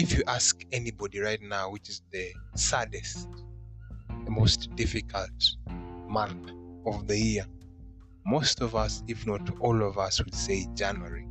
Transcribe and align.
if 0.00 0.16
you 0.16 0.22
ask 0.26 0.64
anybody 0.72 1.20
right 1.20 1.42
now, 1.42 1.70
which 1.70 1.90
is 1.90 2.00
the 2.10 2.32
saddest, 2.54 3.28
the 4.24 4.30
most 4.30 4.74
difficult 4.74 5.56
month 6.08 6.52
of 6.86 7.06
the 7.06 7.18
year, 7.18 7.44
most 8.24 8.62
of 8.62 8.74
us, 8.74 9.02
if 9.08 9.26
not 9.26 9.60
all 9.60 9.82
of 9.82 9.98
us, 9.98 10.24
would 10.24 10.34
say 10.34 10.66
January. 10.72 11.26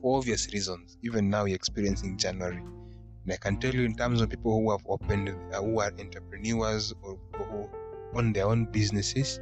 For 0.00 0.16
obvious 0.16 0.50
reasons, 0.54 0.96
even 1.02 1.28
now 1.28 1.44
you're 1.44 1.56
experiencing 1.56 2.16
January. 2.16 2.56
And 2.56 3.32
I 3.34 3.36
can 3.36 3.58
tell 3.58 3.74
you, 3.74 3.82
in 3.82 3.94
terms 3.94 4.22
of 4.22 4.30
people 4.30 4.58
who 4.58 4.70
have 4.70 4.86
opened, 4.88 5.28
uh, 5.28 5.60
who 5.60 5.80
are 5.80 5.92
entrepreneurs 5.98 6.94
or 7.02 7.18
who 7.36 7.68
own 8.14 8.32
their 8.32 8.46
own 8.46 8.64
businesses, 8.64 9.40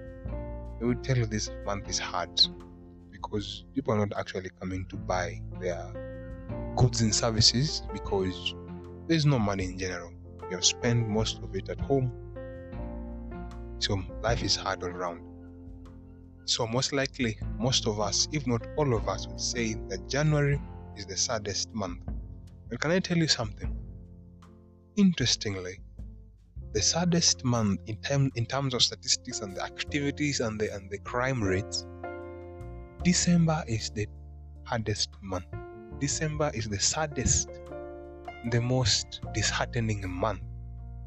they 0.80 0.86
will 0.86 0.96
tell 0.96 1.16
you 1.16 1.26
this 1.26 1.48
month 1.64 1.88
is 1.88 2.00
hard 2.00 2.40
because 3.12 3.64
people 3.72 3.94
are 3.94 4.04
not 4.04 4.18
actually 4.18 4.50
coming 4.60 4.84
to 4.86 4.96
buy 4.96 5.40
their 5.60 6.15
goods 6.76 7.00
and 7.00 7.14
services 7.14 7.82
because 7.92 8.54
there's 9.06 9.26
no 9.26 9.38
money 9.38 9.64
in 9.64 9.78
general. 9.78 10.12
You 10.50 10.56
have 10.56 10.64
spent 10.64 11.08
most 11.08 11.38
of 11.38 11.54
it 11.54 11.68
at 11.68 11.80
home. 11.80 12.12
So 13.78 14.00
life 14.22 14.42
is 14.42 14.56
hard 14.56 14.82
all 14.82 14.90
around. 14.90 15.20
So, 16.48 16.64
most 16.64 16.92
likely, 16.92 17.36
most 17.58 17.88
of 17.88 17.98
us, 17.98 18.28
if 18.30 18.46
not 18.46 18.64
all 18.76 18.94
of 18.94 19.08
us, 19.08 19.26
would 19.26 19.40
say 19.40 19.74
that 19.88 20.08
January 20.08 20.60
is 20.96 21.04
the 21.04 21.16
saddest 21.16 21.74
month. 21.74 21.98
And 22.70 22.78
can 22.78 22.92
I 22.92 23.00
tell 23.00 23.16
you 23.16 23.26
something? 23.26 23.76
Interestingly, 24.94 25.80
the 26.72 26.80
saddest 26.80 27.44
month 27.44 27.80
in, 27.88 27.96
term, 27.96 28.30
in 28.36 28.46
terms 28.46 28.74
of 28.74 28.82
statistics 28.82 29.40
and 29.40 29.56
the 29.56 29.62
activities 29.64 30.38
and 30.38 30.60
the, 30.60 30.72
and 30.72 30.88
the 30.88 30.98
crime 30.98 31.42
rates, 31.42 31.84
December 33.02 33.64
is 33.66 33.90
the 33.90 34.06
hardest 34.62 35.10
month. 35.22 35.46
December 36.00 36.50
is 36.54 36.68
the 36.68 36.78
saddest, 36.78 37.48
the 38.50 38.60
most 38.60 39.20
disheartening 39.32 40.08
month 40.08 40.42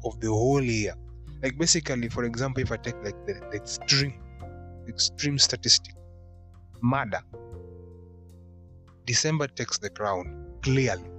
of 0.04 0.20
the 0.20 0.28
whole 0.28 0.62
year. 0.62 0.94
Like 1.42 1.56
basically, 1.58 2.08
for 2.08 2.24
example, 2.24 2.62
if 2.62 2.72
I 2.72 2.76
take 2.76 2.96
like 3.02 3.26
the, 3.26 3.34
the 3.50 3.56
extreme 3.56 4.14
extreme 4.88 5.38
statistic 5.38 5.94
murder. 6.80 7.20
December 9.06 9.46
takes 9.46 9.78
the 9.78 9.90
crown 9.90 10.46
clearly. 10.62 11.10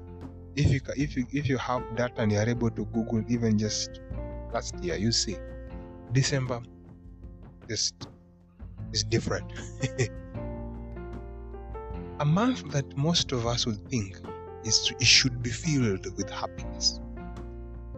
If 0.56 0.70
you 0.72 0.82
if 0.96 1.16
you 1.16 1.26
if 1.32 1.48
you 1.48 1.58
have 1.58 1.84
that 1.96 2.12
and 2.18 2.32
you're 2.32 2.48
able 2.48 2.70
to 2.72 2.86
google 2.86 3.24
even 3.30 3.58
just 3.58 4.02
last 4.54 4.76
year 4.84 4.96
you 4.96 5.12
see 5.14 5.38
december 6.12 6.62
just 7.70 8.10
is 8.92 9.06
different 9.06 9.50
a 12.22 12.26
month 12.26 12.72
that 12.72 12.86
most 12.96 13.32
of 13.32 13.48
us 13.48 13.66
would 13.66 13.84
think 13.90 14.16
is 14.64 14.94
it 15.00 15.08
should 15.08 15.42
be 15.42 15.50
filled 15.50 16.06
with 16.18 16.30
happiness. 16.30 17.00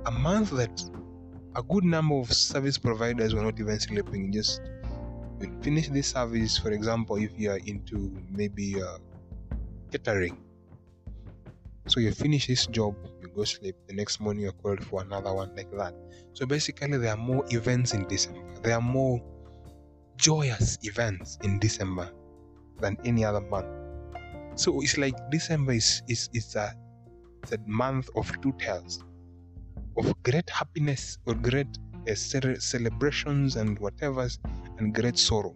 A 0.05 0.11
month 0.11 0.51
that 0.51 0.81
a 1.57 1.61
good 1.61 1.83
number 1.83 2.15
of 2.15 2.31
service 2.31 2.77
providers 2.77 3.35
were 3.35 3.43
not 3.43 3.59
even 3.59 3.77
sleeping. 3.81 4.31
Just 4.31 4.61
finish 5.61 5.89
this 5.89 6.07
service 6.07 6.57
for 6.57 6.71
example 6.71 7.17
if 7.17 7.37
you 7.37 7.51
are 7.51 7.59
into 7.65 8.13
maybe 8.29 8.81
uh, 8.81 8.97
catering. 9.91 10.37
So 11.87 11.99
you 11.99 12.13
finish 12.13 12.47
this 12.47 12.65
job 12.67 12.95
you 13.21 13.27
go 13.27 13.43
sleep. 13.43 13.75
The 13.87 13.93
next 13.93 14.21
morning 14.21 14.43
you're 14.43 14.53
called 14.53 14.85
for 14.85 15.01
another 15.01 15.33
one 15.33 15.53
like 15.53 15.71
that. 15.71 15.93
So 16.31 16.45
basically 16.45 16.97
there 16.97 17.11
are 17.11 17.17
more 17.17 17.43
events 17.49 17.93
in 17.93 18.07
december. 18.07 18.39
There 18.61 18.73
are 18.73 18.81
more 18.81 19.21
joyous 20.15 20.77
events 20.83 21.39
in 21.43 21.59
december 21.59 22.09
than 22.79 22.95
any 23.03 23.25
other 23.25 23.41
month 23.41 23.82
so 24.55 24.81
it's 24.81 24.97
like 24.97 25.15
december 25.31 25.73
is 25.73 26.01
is, 26.07 26.29
is 26.33 26.55
a, 26.55 26.73
a 27.51 27.57
month 27.67 28.09
of 28.15 28.31
two 28.41 28.53
tales 28.59 29.03
of 29.97 30.23
great 30.23 30.49
happiness 30.49 31.17
or 31.25 31.35
great 31.35 31.67
uh, 32.09 32.15
celebrations 32.15 33.55
and 33.55 33.79
whatever's 33.79 34.39
and 34.77 34.93
great 34.93 35.17
sorrow. 35.17 35.55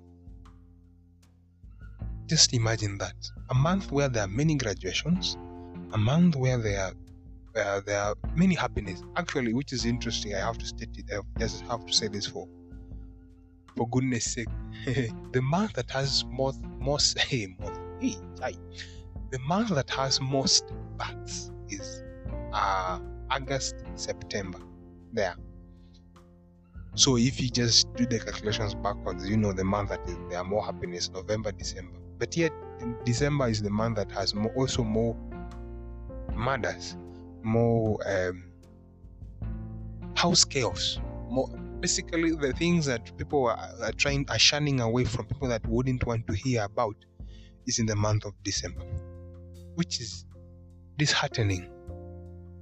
Just 2.28 2.54
imagine 2.54 2.98
that. 3.00 3.16
A 3.50 3.54
month 3.54 3.92
where 3.92 4.10
there 4.10 4.24
are 4.24 4.30
many 4.30 4.56
graduations, 4.56 5.38
a 5.94 5.98
month 5.98 6.36
where 6.36 6.58
there 6.58 6.82
are 6.86 6.94
uh, 7.56 7.82
there 7.86 8.00
are 8.00 8.16
many 8.36 8.54
happiness. 8.54 9.02
Actually, 9.16 9.54
which 9.54 9.74
is 9.74 9.86
interesting, 9.86 10.36
I 10.36 10.40
have 10.40 10.58
to 10.60 10.66
state 10.66 10.96
it. 10.98 11.06
I 11.12 11.22
just 11.40 11.66
have 11.66 11.86
to 11.86 11.94
say 11.94 12.08
this 12.08 12.28
for 12.28 12.48
for 13.76 13.88
goodness 13.90 14.34
sake. 14.34 14.50
the 15.32 15.42
month 15.42 15.74
that 15.74 15.90
has 15.92 16.24
more 16.26 16.54
most 16.80 17.18
most 17.60 17.77
hey, 18.00 18.58
the 19.32 19.40
month 19.40 19.70
that 19.70 19.90
has 19.90 20.22
most 20.22 20.72
births 20.98 21.52
is 21.70 22.04
uh, 22.54 23.00
August, 23.30 23.76
September. 23.96 24.60
There. 25.14 25.36
So 26.96 27.18
if 27.18 27.40
you 27.40 27.50
just 27.50 27.94
do 27.96 28.06
the 28.06 28.20
calculations 28.20 28.74
backwards, 28.76 29.30
you 29.30 29.38
know 29.38 29.54
the 29.54 29.64
month 29.64 29.90
that 29.90 30.02
is, 30.08 30.18
there 30.30 30.40
are 30.40 30.44
more 30.44 30.66
happiness, 30.66 31.10
November, 31.12 31.52
December. 31.52 31.98
But 32.18 32.36
yet 32.36 32.52
December 33.06 33.48
is 33.48 33.62
the 33.62 33.70
month 33.70 33.98
that 33.98 34.12
has 34.12 34.34
more, 34.34 34.52
also 34.56 34.84
more 34.84 35.16
murders, 36.34 36.98
more 37.44 38.00
um, 38.08 38.44
house 40.16 40.44
chaos, 40.44 41.00
more 41.30 41.48
basically 41.80 42.32
the 42.32 42.54
things 42.54 42.86
that 42.88 43.16
people 43.18 43.46
are, 43.46 43.70
are 43.82 43.92
trying 43.92 44.26
are 44.30 44.40
shunning 44.40 44.80
away 44.80 45.04
from 45.04 45.26
people 45.26 45.48
that 45.48 45.66
wouldn't 45.68 46.06
want 46.06 46.26
to 46.28 46.34
hear 46.34 46.64
about 46.64 46.96
is 47.68 47.80
in 47.80 47.86
the 47.86 47.96
month 47.96 48.26
of 48.26 48.34
December, 48.44 48.82
which 49.76 50.00
is 50.00 50.26
disheartening. 50.98 51.70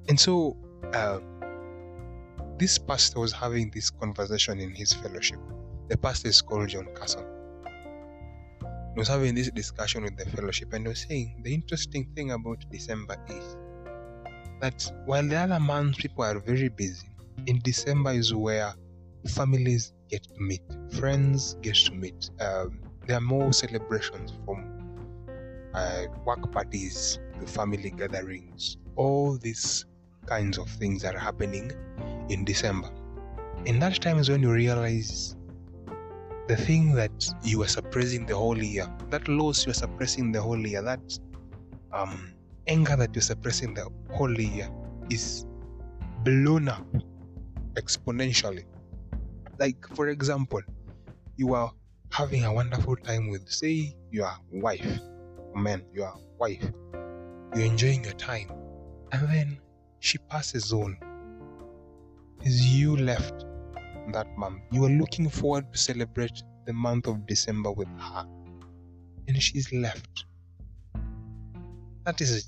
And 0.10 0.20
so 0.20 0.58
uh, 0.94 1.20
this 2.58 2.78
pastor 2.78 3.20
was 3.20 3.32
having 3.32 3.72
this 3.72 3.90
conversation 3.90 4.60
in 4.60 4.74
his 4.74 4.94
fellowship. 4.94 5.40
The 5.88 5.98
pastor 5.98 6.30
is 6.30 6.42
called 6.42 6.70
John 6.70 6.88
Carson. 6.96 7.26
He 8.94 9.00
was 9.00 9.08
having 9.08 9.36
this 9.36 9.52
discussion 9.52 10.04
with 10.04 10.18
the 10.18 10.26
fellowship 10.32 10.74
and 10.74 10.86
he 10.86 10.90
was 10.90 11.06
saying 11.08 11.42
the 11.44 11.54
interesting 11.54 12.06
thing 12.16 12.32
about 12.32 12.64
December 12.72 13.18
is 13.28 13.58
that 14.62 14.92
while 15.06 15.28
the 15.28 15.36
other 15.36 15.60
months 15.60 15.98
people 16.00 16.24
are 16.24 16.40
very 16.40 16.70
busy, 16.70 17.08
in 17.46 17.60
December 17.60 18.12
is 18.12 18.34
where 18.34 18.74
families 19.28 19.92
get 20.10 20.24
to 20.24 20.40
meet, 20.40 20.62
friends 20.92 21.56
get 21.62 21.76
to 21.76 21.92
meet. 21.92 22.30
Um, 22.40 22.80
there 23.06 23.18
are 23.18 23.22
more 23.22 23.52
celebrations 23.54 24.34
from 24.46 24.75
uh, 25.76 26.06
work 26.26 26.52
parties 26.52 27.20
the 27.40 27.48
family 27.48 27.92
gatherings. 27.92 28.78
All 28.96 29.38
these 29.38 29.86
kinds 30.26 30.58
of 30.58 30.70
things 30.70 31.04
are 31.04 31.18
happening 31.18 31.72
in 32.30 32.46
December. 32.46 32.90
And 33.66 33.82
that 33.82 34.02
time 34.02 34.18
is 34.20 34.30
when 34.30 34.42
you 34.42 34.52
realize 34.52 35.36
the 36.48 36.56
thing 36.56 36.94
that 36.94 37.34
you 37.44 37.60
were 37.60 37.68
suppressing 37.68 38.26
the 38.26 38.36
whole 38.36 38.58
year, 38.58 38.88
that 39.10 39.28
loss 39.28 39.66
you 39.66 39.72
were 39.72 39.74
suppressing 39.74 40.32
the 40.32 40.42
whole 40.42 40.66
year, 40.66 40.82
that 40.82 41.20
um, 41.92 42.34
anger 42.68 42.96
that 42.96 43.14
you're 43.14 43.22
suppressing 43.22 43.74
the 43.74 43.90
whole 44.12 44.40
year 44.40 44.70
is 45.10 45.46
blown 46.24 46.70
up 46.70 46.86
exponentially. 47.74 48.66
Like, 49.60 49.88
for 49.96 50.10
example, 50.10 50.62
you 51.38 51.54
are 51.54 51.72
having 52.12 52.46
a 52.46 52.54
wonderful 52.54 52.96
time 52.96 53.30
with, 53.30 53.50
say, 53.50 53.96
your 54.12 54.32
wife, 54.52 55.00
man, 55.56 55.84
your 55.94 56.14
wife. 56.38 56.64
You're 57.56 57.66
enjoying 57.66 58.04
your 58.04 58.14
time, 58.14 58.52
and 59.12 59.28
then 59.30 59.58
she 60.00 60.18
passes 60.18 60.74
on 60.74 60.98
is 62.44 62.66
you 62.66 62.96
left 62.96 63.46
that 64.14 64.28
month. 64.38 64.62
You 64.72 64.86
are 64.86 64.90
looking 64.90 65.30
forward 65.30 65.72
to 65.72 65.78
celebrate 65.78 66.44
the 66.66 66.74
month 66.74 67.08
of 67.08 67.26
December 67.26 67.72
with 67.72 67.88
her, 68.00 68.28
and 69.28 69.42
she's 69.42 69.72
left. 69.74 70.26
That 72.04 72.22
is 72.22 72.38
it. 72.38 72.46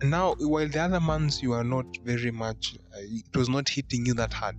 And 0.00 0.10
now, 0.10 0.34
while 0.38 0.68
the 0.68 0.80
other 0.80 1.00
months 1.00 1.42
you 1.42 1.52
are 1.52 1.64
not 1.64 1.86
very 2.04 2.30
much, 2.30 2.76
uh, 2.94 2.98
it 3.00 3.36
was 3.36 3.48
not 3.48 3.68
hitting 3.68 4.06
you 4.06 4.14
that 4.14 4.32
hard. 4.32 4.56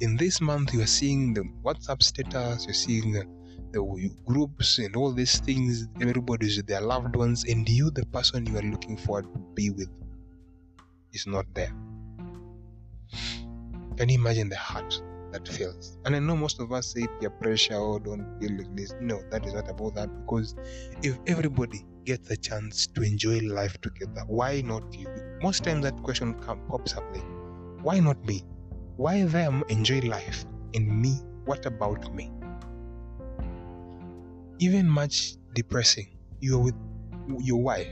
In 0.00 0.16
this 0.16 0.40
month, 0.40 0.72
you 0.72 0.80
are 0.82 0.86
seeing 0.86 1.34
the 1.34 1.42
WhatsApp 1.64 2.02
status, 2.02 2.64
you're 2.64 2.74
seeing 2.74 3.12
groups 3.72 4.78
and 4.78 4.96
all 4.96 5.12
these 5.12 5.40
things. 5.40 5.88
Everybody's 6.00 6.56
with 6.56 6.66
their 6.66 6.80
loved 6.80 7.16
ones, 7.16 7.44
and 7.44 7.68
you, 7.68 7.90
the 7.90 8.06
person 8.06 8.46
you 8.46 8.56
are 8.58 8.62
looking 8.62 8.96
forward 8.96 9.32
to 9.32 9.38
be 9.54 9.70
with, 9.70 9.90
is 11.12 11.26
not 11.26 11.46
there. 11.54 11.72
Can 13.96 14.08
you 14.08 14.18
imagine 14.18 14.48
the 14.48 14.56
heart 14.56 15.02
that 15.32 15.48
feels? 15.48 15.98
And 16.04 16.14
I 16.14 16.20
know 16.20 16.36
most 16.36 16.60
of 16.60 16.72
us 16.72 16.92
say 16.92 17.06
peer 17.20 17.30
pressure 17.30 17.74
or 17.74 17.96
oh, 17.96 17.98
don't 17.98 18.38
feel 18.40 18.56
like 18.56 18.74
this. 18.76 18.94
No, 19.00 19.20
that 19.30 19.44
is 19.44 19.54
not 19.54 19.68
about 19.68 19.94
that 19.96 20.08
because 20.20 20.54
if 21.02 21.18
everybody 21.26 21.84
gets 22.04 22.30
a 22.30 22.36
chance 22.36 22.86
to 22.86 23.02
enjoy 23.02 23.40
life 23.40 23.80
together, 23.80 24.22
why 24.26 24.60
not 24.60 24.94
you? 24.94 25.08
Most 25.42 25.64
times 25.64 25.82
that 25.84 26.00
question 26.02 26.34
comes 26.34 26.62
pops 26.68 26.96
up 26.96 27.04
like, 27.12 27.24
why 27.82 27.98
not 27.98 28.24
me? 28.24 28.44
Why 28.96 29.24
them 29.24 29.64
enjoy 29.68 30.00
life 30.00 30.44
and 30.74 31.02
me? 31.02 31.20
What 31.44 31.66
about 31.66 32.14
me? 32.14 32.30
Even 34.58 34.88
much 34.88 35.34
depressing. 35.54 36.18
You're 36.40 36.58
with 36.58 36.74
your 37.40 37.62
wife. 37.62 37.88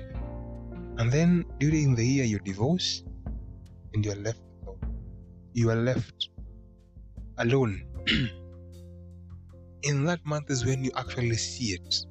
And 0.98 1.12
then 1.12 1.44
during 1.58 1.94
the 1.94 2.04
year 2.04 2.24
you 2.24 2.38
divorce 2.38 3.04
and 3.94 4.04
you're 4.04 4.16
left 4.16 4.40
alone. 4.62 4.80
You 5.52 5.70
are 5.70 5.76
left 5.76 6.30
alone. 7.38 7.82
In 9.82 10.04
that 10.06 10.24
month 10.24 10.50
is 10.50 10.64
when 10.64 10.82
you 10.82 10.90
actually 10.96 11.36
see 11.36 11.74
it. 11.74 12.06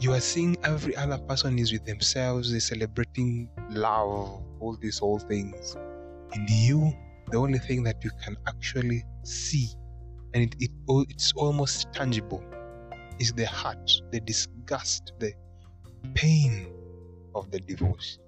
You 0.00 0.12
are 0.14 0.20
seeing 0.20 0.56
every 0.64 0.96
other 0.96 1.18
person 1.18 1.58
is 1.58 1.72
with 1.72 1.84
themselves, 1.84 2.50
they're 2.50 2.60
celebrating 2.60 3.48
love, 3.70 4.42
all 4.60 4.76
these 4.80 4.98
whole 4.98 5.18
things. 5.18 5.76
And 6.32 6.48
you, 6.48 6.92
the 7.30 7.36
only 7.36 7.58
thing 7.58 7.82
that 7.84 8.02
you 8.02 8.10
can 8.24 8.36
actually 8.48 9.04
see, 9.22 9.68
and 10.34 10.42
it, 10.44 10.56
it 10.58 10.70
it's 11.08 11.32
almost 11.36 11.92
tangible, 11.92 12.42
is 13.22 13.32
the 13.32 13.46
hurt, 13.46 13.88
the 14.10 14.20
disgust, 14.20 15.12
the 15.20 15.32
pain 16.14 16.66
of 17.36 17.50
the 17.52 17.60
divorce. 17.60 18.18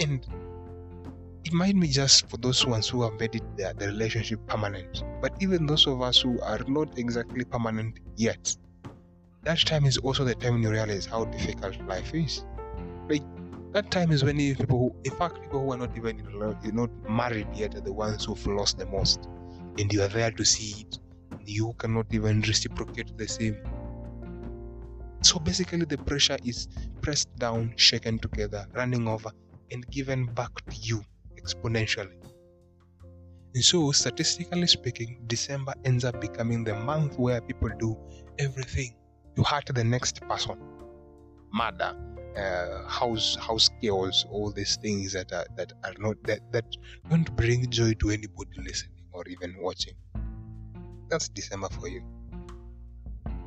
And 0.00 0.26
it 1.44 1.52
might 1.52 1.78
be 1.78 1.88
just 1.88 2.28
for 2.30 2.38
those 2.38 2.66
ones 2.66 2.88
who 2.88 3.02
have 3.02 3.20
made 3.20 3.34
it 3.34 3.44
their, 3.56 3.74
the 3.74 3.88
relationship 3.88 4.40
permanent. 4.46 5.04
But 5.20 5.34
even 5.40 5.66
those 5.66 5.86
of 5.86 6.00
us 6.00 6.20
who 6.20 6.40
are 6.40 6.60
not 6.66 6.98
exactly 6.98 7.44
permanent 7.44 8.00
yet, 8.16 8.56
that 9.42 9.58
time 9.58 9.84
is 9.84 9.98
also 9.98 10.24
the 10.24 10.34
time 10.34 10.54
when 10.54 10.62
you 10.62 10.70
realize 10.70 11.04
how 11.04 11.26
difficult 11.26 11.78
life 11.86 12.14
is. 12.14 12.44
Like 13.08 13.22
that 13.72 13.90
time 13.90 14.10
is 14.10 14.24
when 14.24 14.38
people 14.38 14.78
who, 14.78 14.96
in 15.04 15.14
fact, 15.16 15.42
people 15.42 15.60
who 15.60 15.72
are 15.72 15.76
not 15.76 15.94
even 15.96 16.18
you're 16.64 16.72
not 16.72 16.90
married 17.08 17.48
yet 17.54 17.74
are 17.74 17.82
the 17.82 17.92
ones 17.92 18.24
who've 18.24 18.46
lost 18.46 18.78
the 18.78 18.86
most, 18.86 19.28
and 19.78 19.92
you 19.92 20.02
are 20.02 20.08
there 20.08 20.30
to 20.30 20.44
see 20.44 20.80
it. 20.80 20.98
You 21.46 21.74
cannot 21.78 22.06
even 22.12 22.40
reciprocate 22.42 23.16
the 23.16 23.28
same. 23.28 23.56
So 25.22 25.38
basically, 25.38 25.84
the 25.84 25.98
pressure 25.98 26.38
is 26.44 26.68
pressed 27.00 27.34
down, 27.38 27.72
shaken 27.76 28.18
together, 28.18 28.66
running 28.74 29.08
over, 29.08 29.30
and 29.70 29.88
given 29.90 30.26
back 30.26 30.54
to 30.70 30.76
you 30.76 31.02
exponentially. 31.40 32.12
And 33.54 33.64
so, 33.64 33.90
statistically 33.92 34.66
speaking, 34.66 35.22
December 35.26 35.74
ends 35.84 36.04
up 36.04 36.20
becoming 36.20 36.64
the 36.64 36.74
month 36.74 37.18
where 37.18 37.40
people 37.40 37.70
do 37.78 37.96
everything 38.38 38.94
to 39.36 39.42
hurt 39.42 39.66
the 39.66 39.84
next 39.84 40.20
person. 40.28 40.58
Murder, 41.52 41.96
uh, 42.36 42.86
house 42.86 43.36
house 43.36 43.70
chaos, 43.80 44.26
all 44.30 44.52
these 44.52 44.76
things 44.76 45.12
that 45.14 45.32
are 45.32 45.46
that 45.56 45.72
are 45.84 45.94
not 45.98 46.16
that 46.24 46.40
that 46.52 46.64
don't 47.08 47.34
bring 47.36 47.68
joy 47.70 47.94
to 47.94 48.10
anybody 48.10 48.50
listening 48.58 49.04
or 49.12 49.26
even 49.28 49.56
watching. 49.60 49.94
That's 51.08 51.28
December 51.28 51.68
for 51.68 51.88
you. 51.88 52.02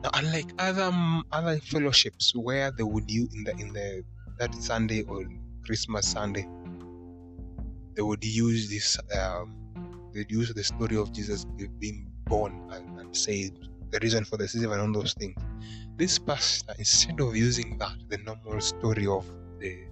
Now, 0.03 0.11
unlike 0.13 0.53
other 0.57 0.91
other 1.31 1.59
fellowships 1.59 2.33
where 2.33 2.71
they 2.71 2.83
would 2.83 3.11
you 3.11 3.27
in 3.33 3.43
the 3.43 3.51
in 3.57 3.73
the 3.73 4.03
that 4.37 4.55
Sunday 4.55 5.03
or 5.03 5.25
Christmas 5.65 6.07
Sunday, 6.07 6.47
they 7.95 8.01
would 8.01 8.23
use 8.23 8.69
this 8.69 8.97
um, 9.19 9.59
they'd 10.13 10.31
use 10.31 10.53
the 10.53 10.63
story 10.63 10.95
of 10.95 11.11
Jesus 11.11 11.45
being 11.79 12.07
born 12.25 12.69
and, 12.71 12.99
and 12.99 13.15
saved, 13.15 13.67
the 13.91 13.99
reason 13.99 14.23
for 14.23 14.37
the 14.37 14.47
season 14.47 14.71
and 14.71 14.81
all 14.81 15.01
those 15.01 15.13
things. 15.13 15.35
This 15.97 16.17
pastor, 16.17 16.73
instead 16.77 17.19
of 17.19 17.35
using 17.35 17.77
that, 17.79 17.97
the 18.07 18.19
normal 18.19 18.61
story 18.61 19.05
of 19.05 19.25
the 19.59 19.83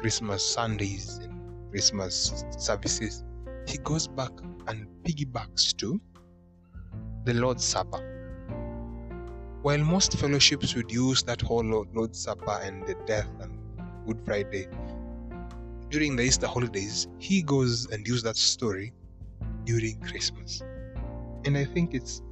Christmas 0.00 0.44
Sundays 0.44 1.18
and 1.22 1.70
Christmas 1.70 2.44
services, 2.58 3.24
he 3.66 3.78
goes 3.78 4.06
back 4.06 4.32
and 4.66 4.86
piggybacks 5.04 5.74
to 5.78 5.98
the 7.28 7.34
Lord's 7.34 7.62
Supper. 7.62 8.00
While 9.60 9.80
most 9.80 10.16
fellowships 10.16 10.74
would 10.74 10.90
use 10.90 11.22
that 11.24 11.42
whole 11.42 11.62
Lord's 11.62 12.18
Supper 12.18 12.58
and 12.62 12.86
the 12.86 12.94
death 13.06 13.28
and 13.42 13.52
Good 14.06 14.18
Friday 14.24 14.66
during 15.90 16.16
the 16.16 16.22
Easter 16.22 16.46
holidays, 16.46 17.06
he 17.18 17.42
goes 17.42 17.86
and 17.90 18.08
uses 18.08 18.22
that 18.22 18.36
story 18.36 18.94
during 19.64 20.00
Christmas. 20.00 20.62
And 21.44 21.58
I 21.58 21.66
think 21.66 21.92
it's 21.92 22.22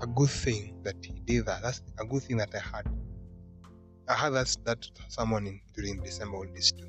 a 0.00 0.08
good 0.08 0.30
thing 0.30 0.74
that 0.82 0.96
he 1.00 1.20
did 1.20 1.46
that. 1.46 1.62
That's 1.62 1.82
a 2.00 2.04
good 2.04 2.24
thing 2.24 2.38
that 2.38 2.52
I 2.52 2.76
had. 2.76 2.88
I 4.08 4.14
had 4.14 4.30
that, 4.30 4.56
that 4.64 4.84
someone 5.06 5.46
in 5.46 5.60
during 5.74 6.00
December 6.00 6.38
holidays 6.38 6.72
too. 6.72 6.88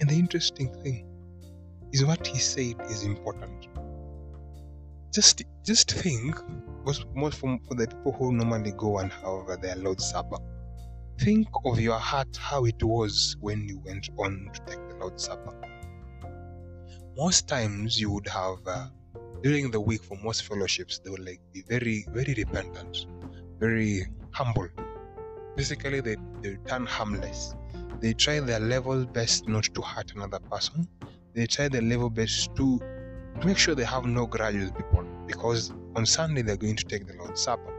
And 0.00 0.10
the 0.10 0.16
interesting 0.16 0.70
thing 0.82 1.08
is 1.92 2.04
what 2.04 2.26
he 2.26 2.38
said 2.38 2.74
is 2.90 3.04
important. 3.04 3.68
Just 5.14 5.42
just 5.64 5.92
think, 5.92 6.36
was 6.84 7.04
more 7.14 7.30
for, 7.30 7.58
for 7.68 7.74
the 7.74 7.86
people 7.86 8.12
who 8.12 8.32
normally 8.32 8.72
go 8.72 8.98
and 8.98 9.12
have 9.12 9.60
their 9.62 9.76
Lord's 9.76 10.10
Supper 10.10 10.38
Think 11.20 11.46
of 11.64 11.80
your 11.80 11.98
heart 11.98 12.36
how 12.36 12.64
it 12.64 12.82
was 12.82 13.36
when 13.40 13.68
you 13.68 13.78
went 13.84 14.10
on 14.18 14.50
to 14.52 14.60
take 14.66 14.88
the 14.88 14.96
Lord's 14.96 15.24
Supper. 15.24 15.54
Most 17.16 17.46
times 17.48 18.00
you 18.00 18.10
would 18.10 18.26
have, 18.26 18.58
uh, 18.66 18.88
during 19.42 19.70
the 19.70 19.80
week 19.80 20.02
for 20.02 20.18
most 20.18 20.42
fellowships, 20.42 20.98
they 20.98 21.10
would 21.10 21.24
like 21.24 21.40
be 21.52 21.62
very, 21.68 22.04
very 22.10 22.34
repentant, 22.34 23.06
very 23.60 24.06
humble. 24.32 24.68
Basically, 25.56 26.00
they, 26.00 26.16
they 26.42 26.56
turn 26.66 26.84
harmless. 26.84 27.54
They 28.00 28.12
try 28.12 28.40
their 28.40 28.60
level 28.60 29.06
best 29.06 29.46
not 29.48 29.64
to 29.74 29.82
hurt 29.82 30.12
another 30.16 30.40
person. 30.40 30.88
They 31.32 31.46
try 31.46 31.68
their 31.68 31.82
level 31.82 32.10
best 32.10 32.54
to 32.56 32.80
make 33.44 33.58
sure 33.58 33.74
they 33.74 33.84
have 33.84 34.04
no 34.06 34.26
grudge 34.26 34.56
with 34.56 34.76
people 34.76 35.04
because 35.26 35.72
on 35.96 36.06
Sunday 36.06 36.42
they're 36.42 36.56
going 36.56 36.76
to 36.76 36.84
take 36.84 37.06
the 37.06 37.14
Lord's 37.14 37.42
Supper. 37.42 37.72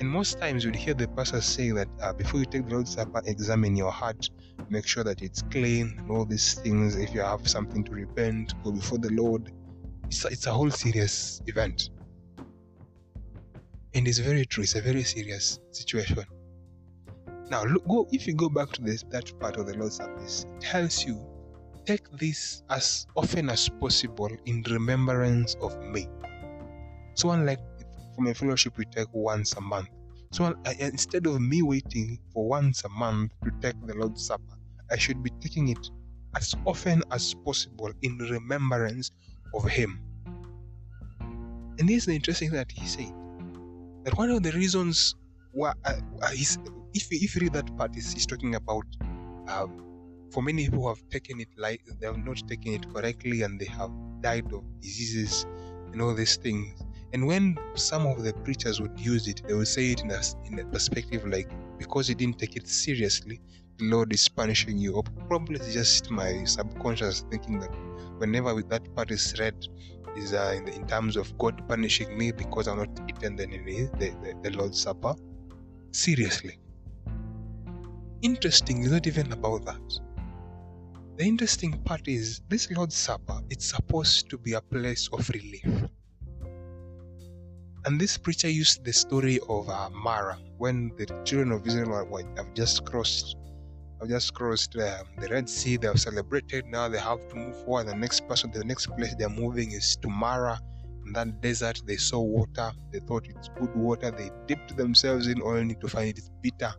And 0.00 0.08
most 0.08 0.38
times 0.40 0.64
you'd 0.64 0.74
hear 0.76 0.94
the 0.94 1.06
pastor 1.08 1.40
say 1.40 1.70
that 1.70 1.88
uh, 2.02 2.12
before 2.12 2.40
you 2.40 2.46
take 2.46 2.66
the 2.66 2.74
Lord's 2.74 2.94
Supper, 2.94 3.22
examine 3.26 3.76
your 3.76 3.92
heart, 3.92 4.28
make 4.68 4.86
sure 4.86 5.04
that 5.04 5.22
it's 5.22 5.42
clean, 5.42 5.94
and 5.98 6.10
all 6.10 6.24
these 6.24 6.54
things. 6.54 6.96
If 6.96 7.14
you 7.14 7.20
have 7.20 7.48
something 7.48 7.84
to 7.84 7.92
repent, 7.92 8.54
go 8.64 8.72
before 8.72 8.98
the 8.98 9.12
Lord. 9.12 9.52
It's 10.06 10.24
a, 10.24 10.28
it's 10.28 10.46
a 10.46 10.52
whole 10.52 10.70
serious 10.70 11.42
event. 11.46 11.90
And 13.94 14.08
it's 14.08 14.18
very 14.18 14.44
true, 14.44 14.64
it's 14.64 14.74
a 14.74 14.80
very 14.80 15.04
serious 15.04 15.60
situation. 15.70 16.24
Now, 17.50 17.64
look, 17.64 17.86
go 17.86 18.08
if 18.10 18.26
you 18.26 18.34
go 18.34 18.48
back 18.48 18.70
to 18.72 18.82
this 18.82 19.04
that 19.10 19.38
part 19.38 19.56
of 19.56 19.66
the 19.66 19.74
Lord's 19.76 19.96
service, 19.96 20.46
it 20.56 20.60
tells 20.60 21.04
you 21.04 21.24
take 21.86 22.10
this 22.18 22.62
as 22.70 23.06
often 23.16 23.50
as 23.50 23.68
possible 23.80 24.30
in 24.46 24.62
remembrance 24.70 25.56
of 25.60 25.78
me. 25.82 26.08
So, 27.14 27.30
unlike 27.30 27.60
from 28.14 28.26
a 28.28 28.34
fellowship 28.34 28.76
we 28.78 28.84
take 28.86 29.08
once 29.12 29.52
a 29.54 29.60
month. 29.60 29.88
So 30.32 30.54
I, 30.66 30.74
instead 30.80 31.26
of 31.26 31.40
me 31.40 31.62
waiting 31.62 32.18
for 32.32 32.46
once 32.48 32.84
a 32.84 32.88
month 32.88 33.32
to 33.44 33.50
take 33.60 33.74
the 33.86 33.94
Lord's 33.94 34.26
Supper, 34.26 34.58
I 34.90 34.96
should 34.96 35.22
be 35.22 35.30
taking 35.40 35.68
it 35.68 35.90
as 36.36 36.54
often 36.66 37.02
as 37.10 37.34
possible 37.34 37.92
in 38.02 38.18
remembrance 38.18 39.10
of 39.54 39.64
Him. 39.68 40.00
And 41.78 41.88
here's 41.88 42.06
the 42.06 42.14
interesting 42.14 42.50
thing 42.50 42.58
that 42.58 42.70
he 42.70 42.86
said 42.86 43.12
that 44.04 44.16
one 44.16 44.30
of 44.30 44.42
the 44.42 44.52
reasons 44.52 45.14
why 45.52 45.72
uh, 45.84 45.94
uh 46.22 46.30
if, 46.32 46.56
if 47.10 47.34
you 47.34 47.40
read 47.40 47.52
that 47.54 47.76
part, 47.76 47.94
he's, 47.94 48.12
he's 48.12 48.26
talking 48.26 48.54
about 48.54 48.84
um, 49.48 49.93
for 50.34 50.42
many 50.42 50.64
people 50.64 50.80
who 50.80 50.88
have 50.88 51.08
taken 51.10 51.40
it 51.40 51.48
like 51.56 51.80
they 52.00 52.06
have 52.06 52.18
not 52.18 52.36
taken 52.48 52.72
it 52.72 52.92
correctly 52.92 53.42
and 53.42 53.60
they 53.60 53.66
have 53.66 53.92
died 54.20 54.52
of 54.52 54.64
diseases 54.80 55.46
and 55.92 56.02
all 56.02 56.12
these 56.12 56.36
things. 56.36 56.82
And 57.12 57.24
when 57.24 57.56
some 57.74 58.04
of 58.04 58.24
the 58.24 58.32
preachers 58.32 58.80
would 58.80 58.98
use 58.98 59.28
it, 59.28 59.42
they 59.46 59.54
would 59.54 59.68
say 59.68 59.92
it 59.92 60.00
in 60.00 60.10
a, 60.10 60.20
in 60.46 60.58
a 60.58 60.64
perspective 60.64 61.24
like, 61.24 61.48
because 61.78 62.08
you 62.08 62.16
didn't 62.16 62.40
take 62.40 62.56
it 62.56 62.66
seriously, 62.66 63.40
the 63.78 63.84
Lord 63.84 64.12
is 64.12 64.28
punishing 64.28 64.76
you. 64.76 64.94
Or 64.96 65.04
probably 65.28 65.54
it's 65.54 65.72
just 65.72 66.10
my 66.10 66.42
subconscious 66.42 67.24
thinking 67.30 67.60
that 67.60 67.72
whenever 68.18 68.60
that 68.60 68.92
part 68.96 69.12
is 69.12 69.36
read, 69.38 69.54
is 70.16 70.32
uh, 70.32 70.54
in, 70.56 70.64
the, 70.64 70.74
in, 70.74 70.84
terms 70.88 71.16
of 71.16 71.36
God 71.38 71.62
punishing 71.68 72.18
me 72.18 72.32
because 72.32 72.66
I'm 72.66 72.78
not 72.78 72.88
eaten 73.08 73.36
the, 73.36 73.46
the, 73.46 74.34
the, 74.42 74.50
Lord's 74.56 74.80
Supper 74.80 75.14
seriously. 75.92 76.58
Interesting 78.22 78.82
is 78.82 78.90
not 78.92 79.06
even 79.06 79.32
about 79.32 79.64
that. 79.66 80.00
The 81.16 81.24
interesting 81.24 81.80
part 81.84 82.08
is 82.08 82.40
this 82.48 82.68
Lord's 82.72 82.96
Supper, 82.96 83.40
it's 83.48 83.66
supposed 83.66 84.28
to 84.30 84.36
be 84.36 84.54
a 84.54 84.60
place 84.60 85.08
of 85.12 85.28
relief. 85.28 85.64
And 87.84 88.00
this 88.00 88.18
preacher 88.18 88.48
used 88.48 88.84
the 88.84 88.92
story 88.92 89.38
of 89.48 89.68
uh, 89.68 89.90
Mara 89.90 90.36
when 90.58 90.90
the 90.96 91.06
children 91.24 91.52
of 91.52 91.64
Israel 91.68 92.04
have 92.36 92.52
just 92.54 92.84
crossed, 92.84 93.36
have 94.00 94.08
just 94.08 94.34
crossed 94.34 94.76
uh, 94.76 95.04
the 95.20 95.28
Red 95.28 95.48
Sea. 95.48 95.76
They 95.76 95.86
have 95.86 96.00
celebrated. 96.00 96.66
Now 96.66 96.88
they 96.88 96.98
have 96.98 97.28
to 97.28 97.36
move 97.36 97.64
forward. 97.64 97.86
The 97.86 97.94
next 97.94 98.26
person, 98.26 98.50
the 98.50 98.64
next 98.64 98.86
place 98.86 99.14
they're 99.16 99.28
moving 99.28 99.70
is 99.70 99.94
to 100.02 100.08
Mara. 100.08 100.58
In 101.06 101.12
that 101.12 101.40
desert, 101.40 101.80
they 101.86 101.96
saw 101.96 102.22
water. 102.22 102.72
They 102.90 102.98
thought 102.98 103.28
it's 103.28 103.50
good 103.60 103.72
water. 103.76 104.10
They 104.10 104.32
dipped 104.48 104.76
themselves 104.76 105.28
in 105.28 105.40
only 105.42 105.76
to 105.76 105.86
find 105.86 106.18
it 106.18 106.28
bitter. 106.42 106.74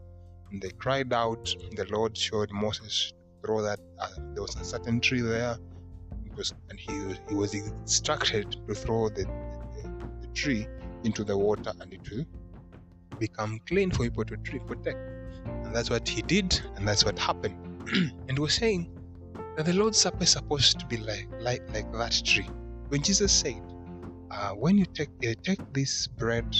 And 0.51 0.61
they 0.61 0.71
cried 0.71 1.13
out. 1.13 1.55
The 1.77 1.85
Lord 1.89 2.17
showed 2.17 2.51
Moses 2.51 3.13
throw 3.45 3.61
that. 3.61 3.79
Uh, 3.99 4.07
there 4.33 4.41
was 4.41 4.55
a 4.55 4.65
certain 4.65 4.99
tree 4.99 5.21
there, 5.21 5.57
and 6.69 6.79
he 6.79 6.93
he 7.29 7.35
was 7.35 7.53
instructed 7.53 8.57
to 8.67 8.75
throw 8.75 9.09
the, 9.09 9.23
the, 9.23 9.89
the 10.21 10.27
tree 10.33 10.67
into 11.03 11.23
the 11.23 11.37
water 11.37 11.71
and 11.79 11.93
it 11.93 12.09
will 12.11 12.25
become 13.19 13.59
clean 13.67 13.91
for 13.91 14.03
people 14.03 14.25
to 14.25 14.37
protect. 14.67 14.97
And 15.45 15.73
that's 15.75 15.89
what 15.89 16.07
he 16.07 16.21
did, 16.21 16.59
and 16.75 16.87
that's 16.87 17.05
what 17.05 17.17
happened. 17.17 17.55
and 18.27 18.37
we're 18.37 18.49
saying 18.49 18.91
that 19.55 19.65
the 19.65 19.73
Lord's 19.73 19.97
Supper 19.97 20.23
is 20.23 20.31
supposed 20.31 20.79
to 20.79 20.85
be 20.87 20.97
like 20.97 21.27
like 21.39 21.63
like 21.73 21.91
that 21.93 22.21
tree. 22.25 22.49
When 22.89 23.01
Jesus 23.01 23.31
said, 23.31 23.61
uh, 24.31 24.51
"When 24.51 24.77
you 24.77 24.85
take 24.85 25.09
uh, 25.27 25.35
take 25.43 25.61
this 25.73 26.07
bread 26.07 26.55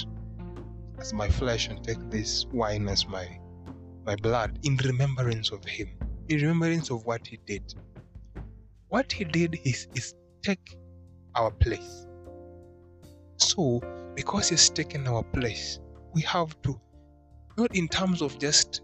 as 0.98 1.12
my 1.12 1.28
flesh 1.28 1.68
and 1.68 1.82
take 1.82 2.10
this 2.10 2.46
wine 2.52 2.88
as 2.88 3.06
my 3.06 3.26
my 4.04 4.16
blood 4.16 4.58
in 4.62 4.76
remembrance 4.76 5.50
of 5.50 5.64
him, 5.64 5.88
in 6.28 6.40
remembrance 6.40 6.90
of 6.90 7.04
what 7.04 7.26
he 7.26 7.38
did. 7.46 7.74
What 8.88 9.12
he 9.12 9.24
did 9.24 9.58
is, 9.64 9.88
is 9.94 10.14
take 10.42 10.76
our 11.34 11.50
place. 11.50 12.06
So, 13.36 13.80
because 14.14 14.48
he's 14.48 14.70
taken 14.70 15.06
our 15.06 15.22
place, 15.22 15.80
we 16.14 16.22
have 16.22 16.60
to, 16.62 16.80
not 17.58 17.74
in 17.74 17.88
terms 17.88 18.22
of 18.22 18.38
just 18.38 18.82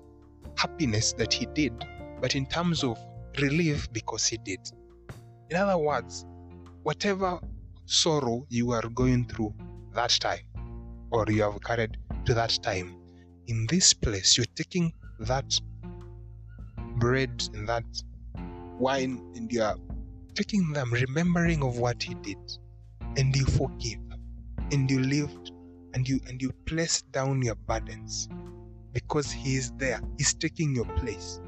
happiness 0.56 1.12
that 1.14 1.32
he 1.32 1.46
did, 1.46 1.72
but 2.20 2.34
in 2.34 2.46
terms 2.46 2.84
of 2.84 2.98
relief 3.40 3.90
because 3.92 4.26
he 4.26 4.36
did. 4.38 4.60
In 5.50 5.56
other 5.56 5.78
words, 5.78 6.26
whatever 6.82 7.40
sorrow 7.86 8.46
you 8.48 8.72
are 8.72 8.88
going 8.94 9.26
through 9.26 9.54
that 9.94 10.10
time, 10.10 10.44
or 11.10 11.24
you 11.28 11.42
have 11.42 11.60
carried 11.62 11.96
to 12.26 12.34
that 12.34 12.58
time, 12.62 12.96
in 13.46 13.66
this 13.68 13.92
place, 13.92 14.36
you're 14.36 14.46
taking 14.54 14.92
that 15.20 15.58
bread 16.98 17.42
and 17.54 17.68
that 17.68 17.84
wine 18.78 19.22
and 19.34 19.52
you 19.52 19.62
are 19.62 19.76
taking 20.34 20.72
them, 20.72 20.92
remembering 20.92 21.62
of 21.62 21.78
what 21.78 22.02
he 22.02 22.14
did, 22.14 22.38
and 23.16 23.34
you 23.36 23.44
forgive, 23.44 23.98
and 24.70 24.90
you 24.90 25.00
lived, 25.00 25.52
and 25.94 26.08
you 26.08 26.20
and 26.26 26.40
you 26.40 26.50
place 26.66 27.02
down 27.12 27.42
your 27.42 27.54
burdens 27.54 28.28
because 28.92 29.30
he 29.30 29.56
is 29.56 29.72
there. 29.72 30.00
He's 30.18 30.34
taking 30.34 30.74
your 30.74 30.86
place. 30.96 31.40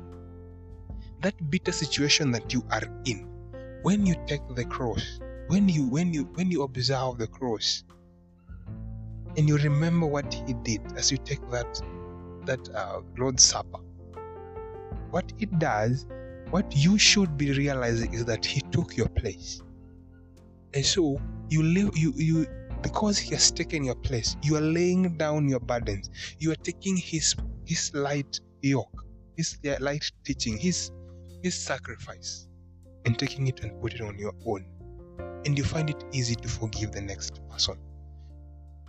That 1.23 1.51
bitter 1.51 1.73
situation 1.73 2.31
that 2.33 2.53
you 2.53 2.65
are 2.71 2.83
in, 3.07 3.27
when 3.83 4.05
you 4.05 4.15
take 4.27 4.43
the 4.55 4.65
cross, 4.65 5.21
when 5.49 5.69
you 5.69 5.85
when 5.87 6.13
you 6.13 6.25
when 6.35 6.51
you 6.51 6.63
observe 6.63 7.19
the 7.19 7.27
cross, 7.27 7.85
and 9.37 9.49
you 9.49 9.57
remember 9.57 10.07
what 10.07 10.33
he 10.33 10.53
did 10.53 10.81
as 10.97 11.11
you 11.11 11.19
take 11.19 11.41
that 11.51 11.81
that 12.45 12.69
uh, 12.75 13.01
Lord's 13.17 13.43
Supper. 13.43 13.81
What 15.15 15.33
it 15.39 15.61
does, 15.61 16.07
what 16.51 16.75
you 16.77 16.99
should 16.99 17.39
be 17.39 17.53
realizing 17.53 18.13
is 18.15 18.25
that 18.25 18.45
He 18.45 18.61
took 18.73 18.97
your 18.97 19.07
place, 19.07 19.63
and 20.75 20.85
so 20.85 21.21
you 21.49 21.63
live 21.63 21.97
you 21.97 22.13
you 22.17 22.47
because 22.83 23.17
He 23.17 23.33
has 23.33 23.53
taken 23.53 23.85
your 23.85 23.95
place. 23.95 24.37
You 24.43 24.57
are 24.57 24.61
laying 24.61 25.17
down 25.17 25.49
your 25.49 25.61
burdens. 25.61 26.11
You 26.41 26.51
are 26.51 26.57
taking 26.57 26.97
His 26.97 27.37
His 27.65 27.95
light 27.95 28.41
yoke, 28.61 29.05
His 29.37 29.57
light 29.79 30.11
teaching, 30.25 30.59
His 30.59 30.91
His 31.45 31.55
sacrifice, 31.55 32.49
and 33.05 33.17
taking 33.17 33.47
it 33.47 33.61
and 33.61 33.81
put 33.81 33.95
it 33.95 34.01
on 34.01 34.19
your 34.19 34.35
own, 34.45 34.67
and 35.45 35.57
you 35.57 35.63
find 35.63 35.91
it 35.91 36.05
easy 36.11 36.35
to 36.35 36.49
forgive 36.49 36.91
the 36.91 37.03
next 37.03 37.41
person. 37.49 37.77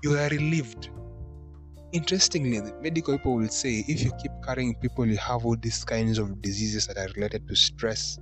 You 0.01 0.17
are 0.17 0.29
relieved 0.29 0.89
Interestingly, 1.91 2.59
the 2.59 2.73
medical 2.81 3.17
people 3.17 3.35
will 3.35 3.47
say 3.47 3.85
if 3.87 4.03
you 4.03 4.11
keep 4.21 4.31
carrying 4.45 4.75
people, 4.75 5.05
you 5.05 5.17
have 5.17 5.45
all 5.45 5.55
these 5.55 5.83
kinds 5.83 6.17
of 6.17 6.41
diseases 6.41 6.87
that 6.87 6.97
are 6.97 7.07
related 7.15 7.47
to 7.47 7.55
stress, 7.55 8.17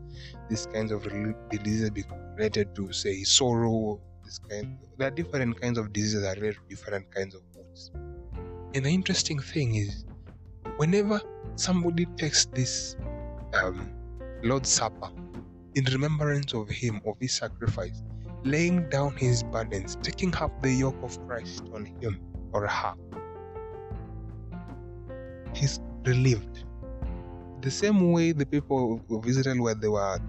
these 0.49 0.67
kinds 0.67 0.91
of 0.91 1.03
diseases 1.49 1.91
related 2.37 2.75
to, 2.75 2.91
say, 2.91 3.23
sorrow. 3.23 3.99
This 4.23 4.39
kind, 4.39 4.77
there 4.97 5.07
are 5.07 5.11
different 5.11 5.59
kinds 5.59 5.77
of 5.77 5.91
diseases 5.91 6.21
that 6.21 6.37
are 6.37 6.41
related 6.41 6.59
to 6.61 6.75
different 6.75 7.13
kinds 7.13 7.35
of 7.35 7.41
moods. 7.55 7.91
And 8.75 8.85
the 8.85 8.89
interesting 8.89 9.39
thing 9.39 9.75
is, 9.75 10.05
whenever 10.77 11.21
somebody 11.55 12.05
takes 12.17 12.45
this 12.45 12.95
um, 13.53 13.91
Lord's 14.43 14.69
Supper 14.69 15.09
in 15.75 15.85
remembrance 15.85 16.53
of 16.53 16.69
Him, 16.69 17.01
of 17.05 17.15
His 17.19 17.33
sacrifice, 17.33 18.03
laying 18.43 18.89
down 18.89 19.15
His 19.15 19.43
burdens, 19.43 19.97
taking 20.01 20.35
up 20.35 20.61
the 20.61 20.71
yoke 20.71 21.01
of 21.01 21.17
Christ 21.27 21.63
on 21.73 21.85
Him 22.01 22.19
or 22.51 22.67
her 22.67 22.95
he's 25.53 25.79
relieved. 26.05 26.65
The 27.61 27.71
same 27.71 28.11
way 28.11 28.31
the 28.31 28.45
people 28.45 29.01
of 29.09 29.25
Israel, 29.25 29.63
where 29.63 29.75
they 29.75 29.87
were 29.87 30.19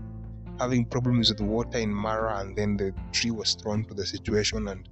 having 0.58 0.84
problems 0.84 1.30
with 1.30 1.40
water 1.40 1.78
in 1.78 1.92
Mara, 1.92 2.38
and 2.38 2.56
then 2.56 2.76
the 2.76 2.94
tree 3.12 3.30
was 3.30 3.54
thrown 3.54 3.84
to 3.86 3.94
the 3.94 4.06
situation, 4.06 4.68
and 4.68 4.88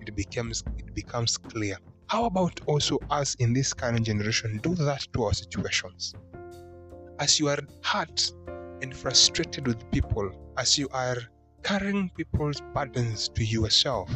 it 0.00 0.14
becomes 0.16 0.64
it 0.78 0.94
becomes 0.94 1.36
clear. 1.36 1.76
How 2.06 2.24
about 2.24 2.60
also 2.66 2.98
us 3.10 3.34
in 3.36 3.52
this 3.52 3.72
current 3.72 4.06
generation 4.06 4.58
do 4.62 4.74
that 4.74 5.06
to 5.14 5.24
our 5.24 5.34
situations? 5.34 6.14
As 7.18 7.38
you 7.38 7.48
are 7.48 7.60
hurt 7.82 8.32
and 8.82 8.94
frustrated 8.96 9.66
with 9.66 9.90
people, 9.90 10.30
as 10.58 10.78
you 10.78 10.88
are 10.92 11.18
carrying 11.62 12.10
people's 12.10 12.60
burdens 12.74 13.28
to 13.30 13.44
yourself, 13.44 14.10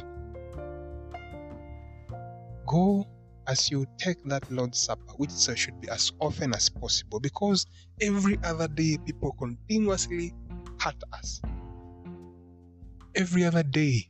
go 2.66 3.06
as 3.46 3.70
you 3.70 3.86
take 3.98 4.22
that 4.24 4.50
Lord's 4.50 4.78
Supper, 4.78 5.12
which 5.16 5.30
should 5.32 5.80
be 5.80 5.88
as 5.88 6.12
often 6.20 6.54
as 6.54 6.68
possible, 6.68 7.20
because 7.20 7.66
every 8.00 8.38
other 8.44 8.68
day 8.68 8.98
people 9.04 9.32
continuously 9.38 10.32
hurt 10.80 11.02
us. 11.12 11.40
Every 13.14 13.44
other 13.44 13.62
day. 13.62 14.08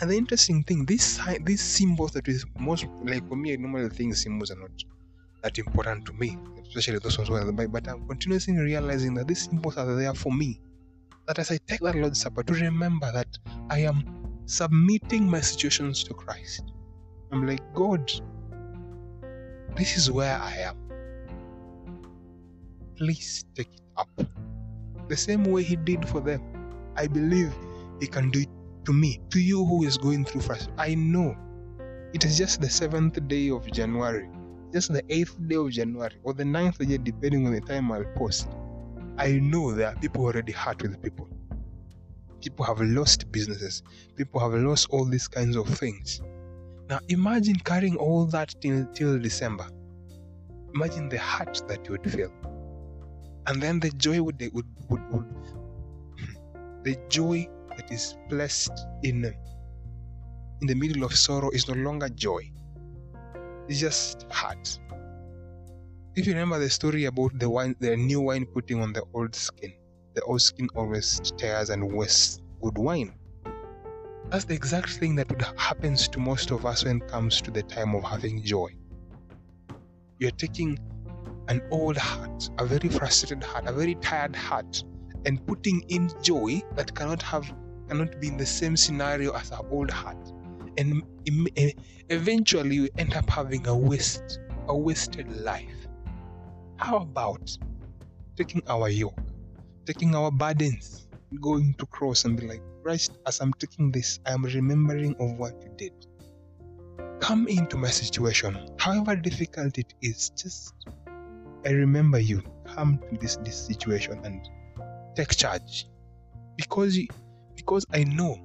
And 0.00 0.10
the 0.10 0.16
interesting 0.16 0.64
thing, 0.64 0.84
these 0.84 1.20
these 1.44 1.62
symbols 1.62 2.10
that 2.12 2.28
is 2.28 2.44
most 2.58 2.86
like 3.04 3.26
for 3.28 3.36
me, 3.36 3.52
I 3.52 3.56
normally 3.56 3.88
think 3.88 4.14
symbols 4.16 4.50
are 4.50 4.56
not 4.56 4.72
that 5.42 5.58
important 5.58 6.04
to 6.06 6.12
me, 6.12 6.36
especially 6.66 6.98
those 6.98 7.16
ones 7.16 7.30
where 7.30 7.44
the. 7.44 7.52
But 7.52 7.88
I'm 7.88 8.06
continuously 8.08 8.56
realizing 8.56 9.14
that 9.14 9.28
these 9.28 9.44
symbols 9.44 9.76
are 9.76 9.94
there 9.94 10.12
for 10.14 10.32
me. 10.32 10.60
That 11.26 11.38
as 11.38 11.50
I 11.50 11.58
take 11.66 11.80
that 11.80 11.94
Lord's 11.94 12.20
Supper, 12.20 12.42
to 12.42 12.52
remember 12.52 13.10
that 13.12 13.38
I 13.70 13.78
am 13.78 14.42
submitting 14.46 15.30
my 15.30 15.40
situations 15.40 16.02
to 16.04 16.12
Christ 16.12 16.73
I'm 17.34 17.48
like, 17.48 17.74
God, 17.74 18.12
this 19.74 19.96
is 19.96 20.08
where 20.08 20.38
I 20.38 20.52
am. 20.68 20.76
Please 22.94 23.44
take 23.56 23.74
it 23.74 23.82
up. 23.96 24.08
The 25.08 25.16
same 25.16 25.42
way 25.42 25.64
He 25.64 25.74
did 25.74 26.08
for 26.08 26.20
them. 26.20 26.40
I 26.94 27.08
believe 27.08 27.52
He 27.98 28.06
can 28.06 28.30
do 28.30 28.42
it 28.42 28.48
to 28.84 28.92
me, 28.92 29.20
to 29.30 29.40
you 29.40 29.64
who 29.64 29.82
is 29.82 29.98
going 29.98 30.24
through 30.24 30.42
first. 30.42 30.70
I 30.78 30.94
know 30.94 31.36
it 32.12 32.24
is 32.24 32.38
just 32.38 32.60
the 32.60 32.70
seventh 32.70 33.26
day 33.26 33.50
of 33.50 33.66
January, 33.72 34.28
just 34.72 34.92
the 34.92 35.02
eighth 35.08 35.36
day 35.48 35.56
of 35.56 35.70
January, 35.70 36.14
or 36.22 36.34
the 36.34 36.44
ninth 36.44 36.78
day, 36.78 36.98
depending 36.98 37.48
on 37.48 37.52
the 37.52 37.60
time 37.62 37.90
I'll 37.90 38.04
post. 38.14 38.46
I 39.18 39.32
know 39.32 39.72
there 39.72 39.88
are 39.88 39.96
people 39.96 40.24
already 40.24 40.52
hurt 40.52 40.82
with 40.82 41.02
people. 41.02 41.28
People 42.40 42.64
have 42.64 42.80
lost 42.80 43.32
businesses. 43.32 43.82
People 44.14 44.38
have 44.38 44.54
lost 44.54 44.86
all 44.90 45.04
these 45.04 45.26
kinds 45.26 45.56
of 45.56 45.66
things. 45.66 46.20
Now 46.94 47.00
imagine 47.08 47.56
carrying 47.56 47.96
all 47.96 48.24
that 48.26 48.54
till, 48.60 48.86
till 48.94 49.18
December. 49.18 49.66
Imagine 50.76 51.08
the 51.08 51.18
hurt 51.18 51.60
that 51.66 51.84
you 51.84 51.90
would 51.90 52.08
feel. 52.08 52.30
And 53.48 53.60
then 53.60 53.80
the 53.80 53.90
joy 53.90 54.22
would, 54.22 54.40
would, 54.54 54.66
would, 54.88 55.02
would 55.10 55.24
the 56.84 56.96
joy 57.08 57.48
that 57.76 57.90
is 57.90 58.16
placed 58.28 58.70
in 59.02 59.24
in 59.24 60.66
the 60.68 60.74
middle 60.76 61.02
of 61.02 61.12
sorrow 61.16 61.50
is 61.50 61.66
no 61.66 61.74
longer 61.74 62.08
joy. 62.10 62.48
It's 63.68 63.80
just 63.80 64.26
hurt. 64.30 64.78
If 66.14 66.28
you 66.28 66.34
remember 66.34 66.60
the 66.60 66.70
story 66.70 67.06
about 67.06 67.36
the 67.40 67.50
wine, 67.50 67.74
the 67.80 67.96
new 67.96 68.20
wine 68.20 68.46
putting 68.46 68.80
on 68.80 68.92
the 68.92 69.02
old 69.14 69.34
skin, 69.34 69.72
the 70.14 70.22
old 70.22 70.42
skin 70.42 70.68
always 70.76 71.20
tears 71.36 71.70
and 71.70 71.92
wastes 71.92 72.40
good 72.62 72.78
wine. 72.78 73.18
That's 74.30 74.44
the 74.44 74.54
exact 74.54 74.90
thing 74.90 75.14
that 75.16 75.30
happens 75.56 76.08
to 76.08 76.18
most 76.18 76.50
of 76.50 76.66
us 76.66 76.84
when 76.84 77.02
it 77.02 77.08
comes 77.08 77.40
to 77.42 77.50
the 77.50 77.62
time 77.62 77.94
of 77.94 78.02
having 78.02 78.42
joy. 78.42 78.74
You're 80.18 80.32
taking 80.32 80.78
an 81.48 81.62
old 81.70 81.96
heart, 81.96 82.50
a 82.58 82.64
very 82.64 82.88
frustrated 82.88 83.44
heart, 83.44 83.66
a 83.66 83.72
very 83.72 83.94
tired 83.96 84.34
heart, 84.34 84.82
and 85.26 85.44
putting 85.46 85.82
in 85.88 86.10
joy 86.22 86.62
that 86.74 86.94
cannot 86.94 87.22
have 87.22 87.52
cannot 87.88 88.18
be 88.20 88.28
in 88.28 88.36
the 88.36 88.46
same 88.46 88.76
scenario 88.76 89.34
as 89.34 89.50
our 89.52 89.64
old 89.70 89.90
heart. 89.90 90.32
And 90.78 91.02
eventually 92.08 92.76
you 92.76 92.88
end 92.98 93.14
up 93.14 93.28
having 93.28 93.66
a 93.66 93.76
waste, 93.76 94.40
a 94.68 94.76
wasted 94.76 95.30
life. 95.42 95.86
How 96.78 96.96
about 96.96 97.56
taking 98.36 98.62
our 98.68 98.88
yoke, 98.88 99.20
taking 99.86 100.14
our 100.14 100.30
burdens, 100.30 101.06
going 101.40 101.74
to 101.74 101.86
cross 101.86 102.24
and 102.24 102.38
be 102.38 102.46
like, 102.46 102.62
Christ, 102.82 103.18
as 103.26 103.40
I'm 103.40 103.52
taking 103.54 103.90
this, 103.90 104.20
I 104.26 104.32
am 104.32 104.44
remembering 104.44 105.14
of 105.20 105.38
what 105.38 105.54
you 105.62 105.70
did. 105.76 105.92
Come 107.20 107.48
into 107.48 107.76
my 107.76 107.88
situation, 107.88 108.70
however 108.78 109.16
difficult 109.16 109.78
it 109.78 109.94
is, 110.02 110.30
just 110.30 110.74
I 111.66 111.70
remember 111.70 112.18
you. 112.18 112.42
Come 112.66 112.98
to 113.10 113.18
this, 113.18 113.36
this 113.36 113.66
situation 113.66 114.20
and 114.24 114.46
take 115.16 115.36
charge. 115.36 115.86
Because 116.56 116.98
because 117.56 117.86
I 117.92 118.04
know 118.04 118.38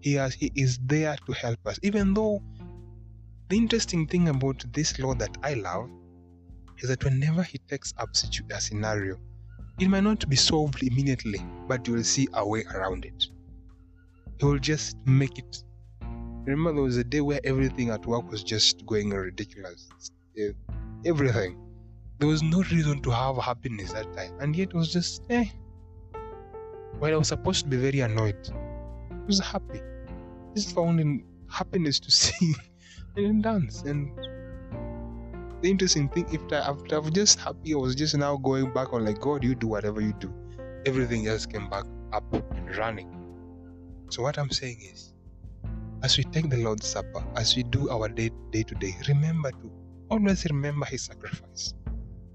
he 0.00 0.14
has 0.14 0.34
he 0.34 0.50
is 0.54 0.78
there 0.84 1.16
to 1.26 1.32
help 1.32 1.58
us. 1.66 1.78
Even 1.82 2.14
though 2.14 2.42
the 3.48 3.56
interesting 3.56 4.06
thing 4.06 4.28
about 4.28 4.64
this 4.72 4.98
law 4.98 5.14
that 5.14 5.36
I 5.42 5.54
love 5.54 5.90
is 6.78 6.88
that 6.88 7.04
whenever 7.04 7.42
he 7.42 7.58
takes 7.58 7.92
up 7.98 8.10
a 8.50 8.60
scenario, 8.60 9.18
it 9.80 9.88
might 9.88 10.04
not 10.04 10.28
be 10.28 10.36
solved 10.36 10.82
immediately, 10.82 11.40
but 11.66 11.86
you 11.86 11.94
will 11.94 12.04
see 12.04 12.28
a 12.34 12.46
way 12.46 12.64
around 12.74 13.04
it. 13.04 13.26
He 14.38 14.46
will 14.46 14.58
just 14.58 14.96
make 15.06 15.38
it. 15.38 15.64
Remember, 16.46 16.72
there 16.74 16.82
was 16.82 16.96
a 16.96 17.04
day 17.04 17.20
where 17.20 17.40
everything 17.44 17.90
at 17.90 18.06
work 18.06 18.30
was 18.30 18.44
just 18.44 18.84
going 18.86 19.10
ridiculous. 19.10 19.88
Everything. 21.04 21.58
There 22.18 22.28
was 22.28 22.42
no 22.42 22.62
reason 22.70 23.02
to 23.02 23.10
have 23.10 23.36
happiness 23.38 23.92
that 23.92 24.12
time, 24.16 24.32
and 24.40 24.54
yet 24.54 24.68
it 24.68 24.74
was 24.74 24.92
just 24.92 25.22
eh. 25.30 25.46
While 26.98 27.14
I 27.14 27.16
was 27.16 27.28
supposed 27.28 27.64
to 27.64 27.70
be 27.70 27.76
very 27.76 28.00
annoyed, 28.00 28.48
I 29.10 29.26
was 29.26 29.40
happy. 29.40 29.80
Just 30.54 30.74
found 30.74 31.00
in 31.00 31.24
happiness 31.50 31.98
to 32.00 32.10
sing 32.22 32.54
and 33.16 33.42
dance 33.42 33.82
and 33.82 34.12
the 35.64 35.70
interesting 35.70 36.10
thing, 36.10 36.26
if 36.30 36.42
I, 36.52 36.56
after 36.56 36.96
I 36.96 36.98
was 36.98 37.12
just 37.12 37.40
happy, 37.40 37.72
I 37.72 37.78
was 37.78 37.94
just 37.94 38.14
now 38.14 38.36
going 38.36 38.70
back 38.74 38.92
on 38.92 39.06
like, 39.06 39.18
God, 39.18 39.42
you 39.42 39.54
do 39.54 39.66
whatever 39.66 40.02
you 40.02 40.12
do. 40.20 40.30
Everything 40.84 41.24
just 41.24 41.50
came 41.50 41.70
back 41.70 41.84
up 42.12 42.30
and 42.34 42.76
running. 42.76 43.10
So 44.10 44.22
what 44.22 44.36
I'm 44.36 44.50
saying 44.50 44.76
is, 44.92 45.14
as 46.02 46.18
we 46.18 46.24
take 46.24 46.50
the 46.50 46.58
Lord's 46.58 46.86
Supper, 46.86 47.24
as 47.36 47.56
we 47.56 47.62
do 47.62 47.88
our 47.88 48.10
day 48.10 48.30
day 48.50 48.62
to 48.62 48.74
day, 48.74 48.94
remember 49.08 49.52
to 49.52 49.72
always 50.10 50.44
remember 50.44 50.84
His 50.84 51.06
sacrifice. 51.06 51.72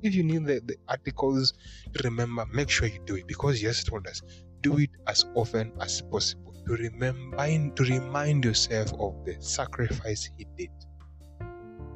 If 0.01 0.15
you 0.15 0.23
need 0.23 0.47
the, 0.47 0.61
the 0.65 0.77
articles 0.87 1.53
to 1.93 2.03
remember, 2.03 2.47
make 2.51 2.71
sure 2.71 2.87
you 2.87 2.99
do 3.05 3.15
it 3.15 3.27
because 3.27 3.59
He 3.59 3.67
Jesus 3.67 3.83
told 3.83 4.07
us 4.07 4.23
do 4.61 4.79
it 4.79 4.89
as 5.05 5.25
often 5.35 5.71
as 5.79 6.01
possible 6.01 6.55
to 6.65 6.73
remember 6.73 7.37
to 7.75 7.83
remind 7.83 8.43
yourself 8.43 8.91
of 8.99 9.23
the 9.23 9.35
sacrifice 9.39 10.31
He 10.35 10.47
did 10.57 10.71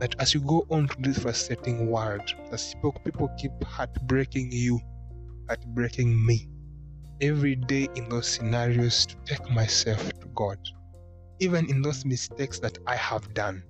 that 0.04 0.20
as 0.20 0.34
you 0.34 0.42
go 0.42 0.66
on 0.70 0.86
to 0.86 0.96
this 1.00 1.20
frustrating 1.20 1.90
world, 1.90 2.36
as 2.52 2.74
people, 2.74 2.92
people 3.06 3.30
keep 3.38 3.54
heartbreaking 3.64 4.52
you, 4.52 4.78
heartbreaking 5.48 6.26
me, 6.26 6.50
every 7.22 7.56
day 7.56 7.88
in 7.96 8.10
those 8.10 8.28
scenarios 8.28 9.06
to 9.06 9.16
take 9.24 9.50
myself 9.52 10.12
to 10.20 10.28
God, 10.36 10.58
even 11.40 11.70
in 11.70 11.82
those 11.82 12.04
mistakes 12.04 12.60
that 12.60 12.78
I 12.86 12.98
have 12.98 13.34
done, 13.34 13.64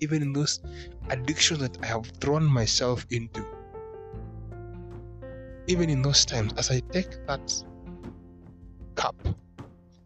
even 0.00 0.22
in 0.22 0.32
those 0.32 0.62
addictions 1.10 1.60
that 1.60 1.76
I 1.82 1.88
have 1.88 2.06
thrown 2.22 2.46
myself 2.46 3.04
into, 3.10 3.44
even 5.66 5.90
in 5.90 6.00
those 6.00 6.24
times, 6.24 6.54
as 6.56 6.70
I 6.70 6.80
take 6.90 7.26
that 7.26 7.52
cup, 8.94 9.16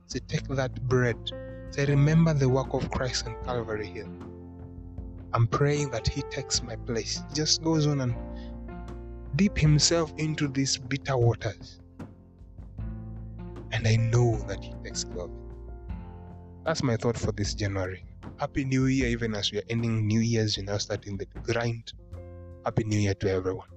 as 0.05 0.17
I 0.17 0.19
take 0.27 0.49
that 0.49 0.75
bread, 0.89 1.31
as 1.69 1.79
I 1.79 1.85
remember 1.85 2.35
the 2.35 2.49
work 2.49 2.75
of 2.75 2.91
Christ 2.91 3.29
on 3.29 3.37
Calvary 3.45 3.87
Hill 3.87 4.09
I'm 5.35 5.47
praying 5.47 5.91
that 5.91 6.09
he 6.09 6.23
takes 6.23 6.63
my 6.63 6.77
place. 6.77 7.23
He 7.29 7.35
just 7.35 7.63
goes 7.63 7.87
on 7.87 8.01
and 8.01 8.15
dip 9.37 9.59
himself 9.59 10.13
into 10.17 10.49
these 10.49 10.77
bitter 10.79 11.17
waters. 11.17 11.81
And 13.73 13.87
I 13.87 13.97
know 13.97 14.37
that 14.49 14.63
he 14.65 14.73
takes 14.83 15.05
care 15.05 15.23
of. 15.23 15.31
That's 16.65 16.83
my 16.83 16.97
thought 16.97 17.19
for 17.19 17.33
this 17.33 17.55
January. 17.55 18.05
Happy 18.39 18.65
New 18.65 18.87
Year, 18.87 19.09
even 19.09 19.35
as 19.35 19.53
we 19.53 19.59
are 19.59 19.65
ending 19.69 20.07
New 20.07 20.21
Year's, 20.21 20.57
we're 20.57 20.65
now 20.65 20.79
starting 20.79 21.17
the 21.17 21.27
grind. 21.43 21.93
Happy 22.65 22.85
New 22.85 22.99
Year 22.99 23.15
to 23.15 23.31
everyone. 23.31 23.69